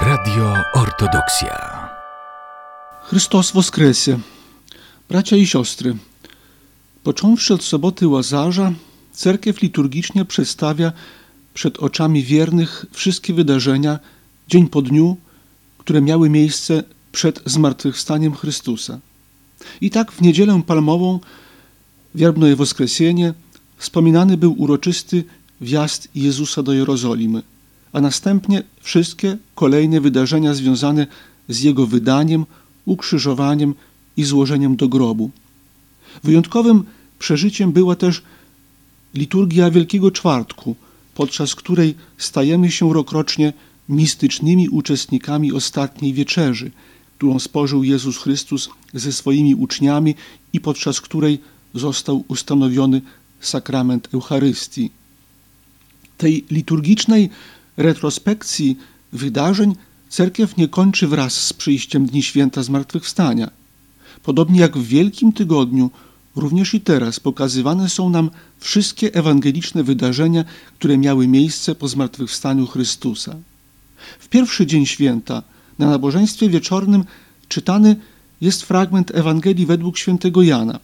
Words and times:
Radio 0.00 0.54
Ortodoksja. 0.74 1.88
Chrystus 3.02 3.52
Woskresie. 3.52 4.18
Bracia 5.08 5.36
i 5.36 5.46
siostry, 5.46 5.96
począwszy 7.02 7.54
od 7.54 7.62
soboty 7.64 8.08
Łazarza, 8.08 8.72
cerkiew 9.12 9.62
liturgicznie 9.62 10.24
przedstawia 10.24 10.92
przed 11.54 11.78
oczami 11.78 12.22
wiernych 12.22 12.86
wszystkie 12.92 13.34
wydarzenia 13.34 13.98
dzień 14.48 14.68
po 14.68 14.82
dniu, 14.82 15.16
które 15.78 16.00
miały 16.00 16.30
miejsce 16.30 16.82
przed 17.12 17.42
zmartwychwstaniem 17.46 18.34
Chrystusa. 18.34 18.98
I 19.80 19.90
tak 19.90 20.12
w 20.12 20.20
niedzielę 20.20 20.62
palmową, 20.66 21.20
wiarbne 22.14 22.56
Woskresienie, 22.56 23.34
wspominany 23.76 24.36
był 24.36 24.54
uroczysty 24.62 25.24
wjazd 25.60 26.08
Jezusa 26.14 26.62
do 26.62 26.72
Jerozolimy, 26.72 27.42
a 27.92 28.00
następnie 28.00 28.62
wszystkie 28.80 29.36
kolejne 29.54 30.00
wydarzenia 30.00 30.54
związane 30.54 31.06
z 31.48 31.60
Jego 31.60 31.86
wydaniem, 31.86 32.46
ukrzyżowaniem 32.84 33.74
i 34.16 34.24
złożeniem 34.24 34.76
do 34.76 34.88
grobu. 34.88 35.30
Wyjątkowym 36.24 36.84
przeżyciem 37.18 37.72
była 37.72 37.96
też 37.96 38.22
liturgia 39.14 39.70
Wielkiego 39.70 40.10
Czwartku, 40.10 40.76
podczas 41.14 41.54
której 41.54 41.94
stajemy 42.18 42.70
się 42.70 42.92
rokrocznie 42.92 43.52
mistycznymi 43.88 44.68
uczestnikami 44.68 45.52
ostatniej 45.52 46.12
wieczerzy, 46.12 46.70
którą 47.16 47.38
spożył 47.38 47.84
Jezus 47.84 48.18
Chrystus 48.18 48.70
ze 48.94 49.12
swoimi 49.12 49.54
uczniami 49.54 50.14
i 50.52 50.60
podczas 50.60 51.00
której 51.00 51.40
został 51.74 52.24
ustanowiony 52.28 53.02
sakrament 53.40 54.08
Eucharystii. 54.14 54.90
Tej 56.18 56.44
liturgicznej 56.50 57.30
retrospekcji 57.78 58.78
wydarzeń 59.12 59.76
cerkiew 60.08 60.56
nie 60.56 60.68
kończy 60.68 61.06
wraz 61.06 61.34
z 61.34 61.52
przyjściem 61.52 62.06
Dni 62.06 62.22
Święta 62.22 62.62
Zmartwychwstania. 62.62 63.50
Podobnie 64.22 64.60
jak 64.60 64.78
w 64.78 64.86
Wielkim 64.86 65.32
Tygodniu, 65.32 65.90
również 66.36 66.74
i 66.74 66.80
teraz 66.80 67.20
pokazywane 67.20 67.88
są 67.88 68.10
nam 68.10 68.30
wszystkie 68.58 69.14
ewangeliczne 69.14 69.82
wydarzenia, 69.82 70.44
które 70.78 70.98
miały 70.98 71.28
miejsce 71.28 71.74
po 71.74 71.88
zmartwychwstaniu 71.88 72.66
Chrystusa. 72.66 73.36
W 74.18 74.28
pierwszy 74.28 74.66
dzień 74.66 74.86
święta, 74.86 75.42
na 75.78 75.90
nabożeństwie 75.90 76.48
wieczornym, 76.48 77.04
czytany 77.48 77.96
jest 78.40 78.62
fragment 78.62 79.14
Ewangelii 79.14 79.66
według 79.66 79.98
świętego 79.98 80.42
Jana, 80.42 80.80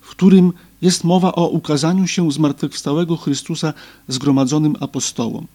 w 0.00 0.10
którym 0.10 0.52
jest 0.82 1.04
mowa 1.04 1.32
o 1.32 1.48
ukazaniu 1.48 2.06
się 2.06 2.32
zmartwychwstałego 2.32 3.16
Chrystusa 3.16 3.74
zgromadzonym 4.08 4.76
apostołom. 4.80 5.46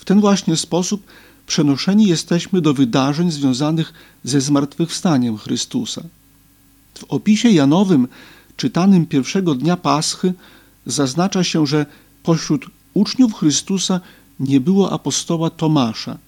W 0.00 0.04
ten 0.04 0.20
właśnie 0.20 0.56
sposób 0.56 1.06
przenoszeni 1.46 2.06
jesteśmy 2.06 2.60
do 2.60 2.74
wydarzeń 2.74 3.30
związanych 3.30 3.92
ze 4.24 4.40
zmartwychwstaniem 4.40 5.38
Chrystusa. 5.38 6.02
W 6.94 7.04
opisie 7.08 7.50
Janowym, 7.50 8.08
czytanym 8.56 9.06
pierwszego 9.06 9.54
dnia 9.54 9.76
Paschy, 9.76 10.34
zaznacza 10.86 11.44
się, 11.44 11.66
że 11.66 11.86
pośród 12.22 12.66
uczniów 12.94 13.34
Chrystusa 13.34 14.00
nie 14.40 14.60
było 14.60 14.92
apostoła 14.92 15.50
Tomasza 15.50 16.18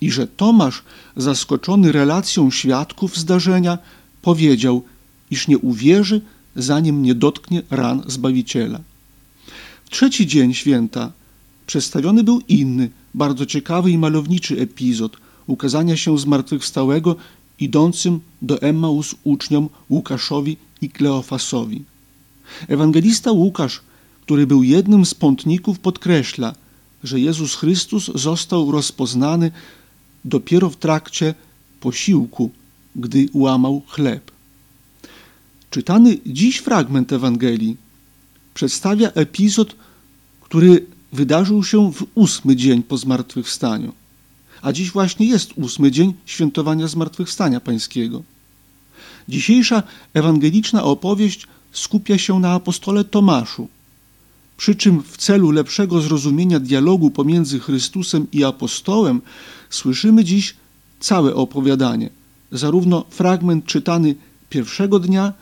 i 0.00 0.10
że 0.10 0.26
Tomasz, 0.26 0.82
zaskoczony 1.16 1.92
relacją 1.92 2.50
świadków 2.50 3.16
zdarzenia, 3.16 3.78
powiedział, 4.22 4.84
iż 5.30 5.48
nie 5.48 5.58
uwierzy, 5.58 6.20
zanim 6.56 7.02
nie 7.02 7.14
dotknie 7.14 7.62
ran 7.70 8.02
Zbawiciela. 8.06 8.80
W 9.84 9.90
trzeci 9.90 10.26
dzień 10.26 10.54
święta 10.54 11.12
przedstawiony 11.68 12.24
był 12.24 12.40
inny, 12.48 12.90
bardzo 13.14 13.46
ciekawy 13.46 13.90
i 13.90 13.98
malowniczy 13.98 14.60
epizod 14.60 15.16
ukazania 15.46 15.96
się 15.96 16.18
zmartwychwstałego 16.18 17.16
idącym 17.60 18.20
do 18.42 18.62
Emmaus 18.62 19.14
uczniom 19.24 19.68
Łukaszowi 19.90 20.56
i 20.82 20.90
Kleofasowi. 20.90 21.84
Ewangelista 22.68 23.32
Łukasz, 23.32 23.80
który 24.22 24.46
był 24.46 24.62
jednym 24.62 25.06
z 25.06 25.14
pątników, 25.14 25.78
podkreśla, 25.78 26.54
że 27.04 27.20
Jezus 27.20 27.54
Chrystus 27.54 28.10
został 28.14 28.72
rozpoznany 28.72 29.50
dopiero 30.24 30.70
w 30.70 30.76
trakcie 30.76 31.34
posiłku, 31.80 32.50
gdy 32.96 33.28
łamał 33.34 33.82
chleb. 33.88 34.30
Czytany 35.70 36.18
dziś 36.26 36.58
fragment 36.58 37.12
Ewangelii 37.12 37.76
przedstawia 38.54 39.08
epizod, 39.12 39.76
który 40.40 40.86
wydarzył 41.12 41.64
się 41.64 41.92
w 41.92 42.06
ósmy 42.14 42.56
dzień 42.56 42.82
po 42.82 42.96
zmartwychwstaniu. 42.96 43.92
A 44.62 44.72
dziś 44.72 44.90
właśnie 44.92 45.26
jest 45.26 45.52
ósmy 45.56 45.90
dzień 45.90 46.14
świętowania 46.26 46.88
zmartwychwstania 46.88 47.60
pańskiego. 47.60 48.22
Dzisiejsza 49.28 49.82
ewangeliczna 50.14 50.84
opowieść 50.84 51.46
skupia 51.72 52.18
się 52.18 52.40
na 52.40 52.52
apostole 52.52 53.04
Tomaszu, 53.04 53.68
przy 54.56 54.74
czym 54.74 55.02
w 55.02 55.16
celu 55.16 55.50
lepszego 55.50 56.00
zrozumienia 56.00 56.60
dialogu 56.60 57.10
pomiędzy 57.10 57.60
Chrystusem 57.60 58.26
i 58.32 58.44
apostołem 58.44 59.20
słyszymy 59.70 60.24
dziś 60.24 60.54
całe 61.00 61.34
opowiadanie, 61.34 62.10
zarówno 62.52 63.04
fragment 63.10 63.66
czytany 63.66 64.14
pierwszego 64.50 64.98
dnia, 64.98 65.32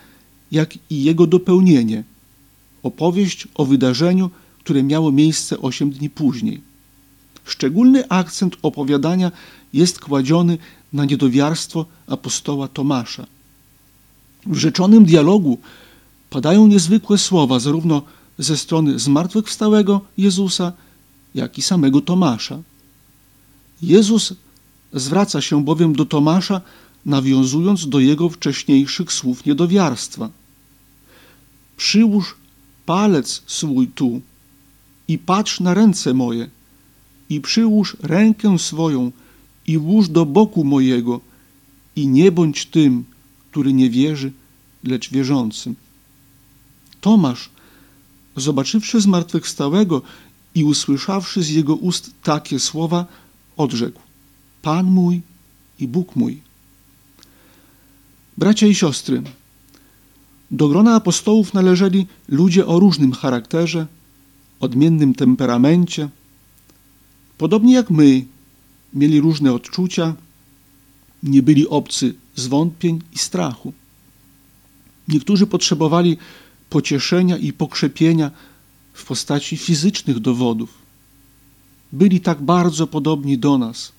jak 0.52 0.78
i 0.90 1.04
jego 1.04 1.26
dopełnienie, 1.26 2.04
opowieść 2.82 3.48
o 3.54 3.64
wydarzeniu, 3.64 4.30
które 4.66 4.82
miało 4.82 5.12
miejsce 5.12 5.58
osiem 5.58 5.90
dni 5.90 6.10
później. 6.10 6.60
Szczególny 7.44 8.08
akcent 8.08 8.56
opowiadania 8.62 9.32
jest 9.72 10.00
kładziony 10.00 10.58
na 10.92 11.04
niedowiarstwo 11.04 11.86
apostoła 12.06 12.68
Tomasza. 12.68 13.26
W 14.46 14.56
rzeczonym 14.56 15.04
dialogu 15.04 15.58
padają 16.30 16.66
niezwykłe 16.66 17.18
słowa 17.18 17.58
zarówno 17.58 18.02
ze 18.38 18.56
strony 18.56 18.98
zmartwychwstałego 18.98 20.00
Jezusa, 20.18 20.72
jak 21.34 21.58
i 21.58 21.62
samego 21.62 22.00
Tomasza. 22.00 22.58
Jezus 23.82 24.34
zwraca 24.92 25.40
się 25.40 25.64
bowiem 25.64 25.92
do 25.92 26.04
Tomasza, 26.04 26.60
nawiązując 27.04 27.88
do 27.88 28.00
jego 28.00 28.28
wcześniejszych 28.28 29.12
słów 29.12 29.44
niedowiarstwa. 29.46 30.30
Przyłóż 31.76 32.34
palec 32.86 33.42
swój 33.46 33.88
tu 33.88 34.20
i 35.08 35.18
patrz 35.18 35.60
na 35.60 35.74
ręce 35.74 36.14
moje, 36.14 36.50
i 37.28 37.40
przyłóż 37.40 37.96
rękę 38.02 38.58
swoją 38.58 39.12
i 39.66 39.78
włóż 39.78 40.08
do 40.08 40.26
boku 40.26 40.64
mojego, 40.64 41.20
i 41.96 42.06
nie 42.08 42.32
bądź 42.32 42.66
tym, 42.66 43.04
który 43.50 43.72
nie 43.72 43.90
wierzy, 43.90 44.32
lecz 44.84 45.10
wierzącym. 45.10 45.74
Tomasz, 47.00 47.50
zobaczywszy 48.36 49.00
zmartwychwstałego 49.00 50.02
i 50.54 50.64
usłyszawszy 50.64 51.42
z 51.42 51.50
jego 51.50 51.74
ust 51.74 52.10
takie 52.22 52.58
słowa, 52.58 53.06
odrzekł: 53.56 54.00
Pan 54.62 54.86
mój 54.86 55.22
i 55.78 55.88
Bóg 55.88 56.16
mój. 56.16 56.40
Bracia 58.36 58.66
i 58.66 58.74
siostry, 58.74 59.22
do 60.50 60.68
grona 60.68 60.94
apostołów 60.94 61.54
należeli 61.54 62.06
ludzie 62.28 62.66
o 62.66 62.78
różnym 62.78 63.12
charakterze, 63.12 63.86
odmiennym 64.60 65.14
temperamencie. 65.14 66.08
Podobnie 67.38 67.74
jak 67.74 67.90
my, 67.90 68.24
mieli 68.94 69.20
różne 69.20 69.52
odczucia, 69.52 70.14
nie 71.22 71.42
byli 71.42 71.68
obcy 71.68 72.14
zwątpień 72.34 73.02
i 73.12 73.18
strachu. 73.18 73.72
Niektórzy 75.08 75.46
potrzebowali 75.46 76.16
pocieszenia 76.70 77.36
i 77.36 77.52
pokrzepienia 77.52 78.30
w 78.92 79.04
postaci 79.04 79.56
fizycznych 79.56 80.18
dowodów. 80.18 80.74
Byli 81.92 82.20
tak 82.20 82.42
bardzo 82.42 82.86
podobni 82.86 83.38
do 83.38 83.58
nas. 83.58 83.92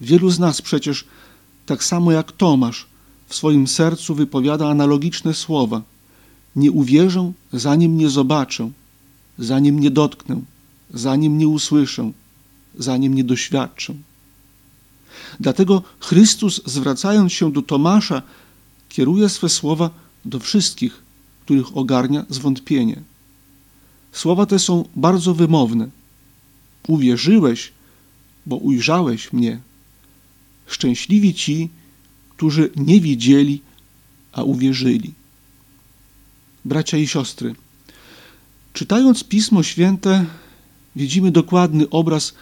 Wielu 0.00 0.30
z 0.30 0.38
nas 0.38 0.62
przecież, 0.62 1.04
tak 1.66 1.84
samo 1.84 2.12
jak 2.12 2.32
Tomasz, 2.32 2.86
w 3.26 3.34
swoim 3.34 3.66
sercu 3.66 4.14
wypowiada 4.14 4.68
analogiczne 4.68 5.34
słowa: 5.34 5.82
Nie 6.56 6.72
uwierzę, 6.72 7.32
zanim 7.52 7.96
nie 7.98 8.08
zobaczę, 8.08 8.70
zanim 9.38 9.80
nie 9.80 9.90
dotknę, 9.90 10.40
zanim 10.94 11.38
nie 11.38 11.48
usłyszę, 11.48 12.12
zanim 12.78 13.14
nie 13.14 13.24
doświadczę. 13.24 13.94
Dlatego 15.40 15.82
Chrystus, 16.00 16.60
zwracając 16.66 17.32
się 17.32 17.52
do 17.52 17.62
Tomasza, 17.62 18.22
kieruje 18.88 19.28
swe 19.28 19.48
słowa 19.48 19.90
do 20.24 20.38
wszystkich, 20.38 21.02
których 21.44 21.76
ogarnia 21.76 22.24
zwątpienie. 22.28 23.02
Słowa 24.12 24.46
te 24.46 24.58
są 24.58 24.88
bardzo 24.96 25.34
wymowne. 25.34 25.88
Uwierzyłeś, 26.88 27.72
bo 28.46 28.56
ujrzałeś 28.56 29.32
mnie. 29.32 29.60
Szczęśliwi 30.66 31.34
ci, 31.34 31.68
którzy 32.30 32.70
nie 32.76 33.00
widzieli, 33.00 33.60
a 34.32 34.42
uwierzyli. 34.42 35.12
Bracia 36.64 36.96
i 36.96 37.06
siostry, 37.06 37.54
czytając 38.72 39.24
Pismo 39.24 39.62
Święte, 39.62 40.26
widzimy 40.96 41.30
dokładny 41.30 41.90
obraz 41.90 42.34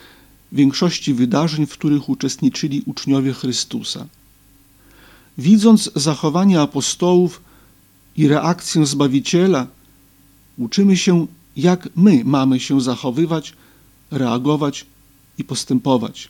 większości 0.52 1.14
wydarzeń, 1.14 1.66
w 1.66 1.72
których 1.72 2.08
uczestniczyli 2.08 2.82
uczniowie 2.86 3.32
Chrystusa. 3.32 4.06
Widząc 5.38 5.90
zachowanie 5.96 6.60
apostołów 6.60 7.42
i 8.16 8.28
reakcję 8.28 8.86
Zbawiciela, 8.86 9.66
uczymy 10.58 10.96
się, 10.96 11.26
jak 11.56 11.88
my 11.96 12.22
mamy 12.24 12.60
się 12.60 12.80
zachowywać, 12.80 13.52
reagować 14.10 14.86
i 15.38 15.44
postępować. 15.44 16.28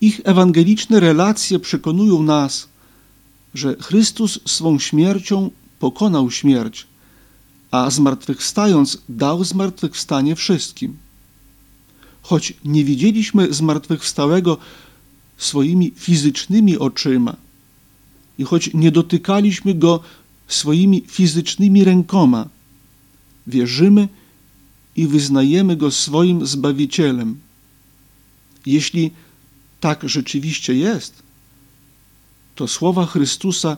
Ich 0.00 0.20
ewangeliczne 0.24 1.00
relacje 1.00 1.58
przekonują 1.58 2.22
nas, 2.22 2.68
że 3.54 3.76
Chrystus 3.80 4.40
swą 4.46 4.78
śmiercią 4.78 5.50
pokonał 5.78 6.30
śmierć, 6.30 6.86
a 7.70 7.90
zmartwychwstając 7.90 8.98
dał 9.08 9.44
zmartwychwstanie 9.44 10.36
wszystkim. 10.36 10.96
Choć 12.22 12.54
nie 12.64 12.84
widzieliśmy 12.84 13.54
zmartwychwstałego 13.54 14.58
swoimi 15.36 15.92
fizycznymi 15.96 16.78
oczyma 16.78 17.36
i 18.38 18.44
choć 18.44 18.70
nie 18.74 18.90
dotykaliśmy 18.90 19.74
go 19.74 20.00
swoimi 20.48 21.04
fizycznymi 21.06 21.84
rękoma, 21.84 22.48
wierzymy 23.46 24.08
i 24.96 25.06
wyznajemy 25.06 25.76
go 25.76 25.90
swoim 25.90 26.46
Zbawicielem. 26.46 27.40
Jeśli 28.66 29.10
tak 29.80 30.08
rzeczywiście 30.08 30.74
jest, 30.74 31.22
to 32.54 32.68
słowa 32.68 33.06
Chrystusa 33.06 33.76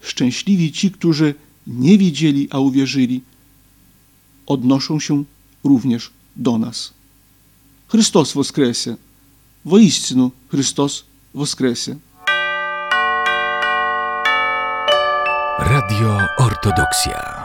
szczęśliwi 0.00 0.72
ci, 0.72 0.90
którzy 0.90 1.34
nie 1.69 1.97
widzieli, 1.97 2.47
a 2.51 2.59
uwierzyli, 2.59 3.21
odnoszą 4.45 4.99
się 4.99 5.23
również 5.63 6.11
do 6.35 6.57
nas. 6.57 6.93
Chrystus 7.87 8.33
воскресе! 8.33 8.97
Воістину 9.65 10.31
Христос 10.51 11.05
воскресе! 11.33 11.97
Radio 15.59 16.19
Ortodoksja. 16.37 17.38